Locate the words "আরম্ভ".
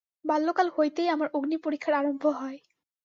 1.93-2.23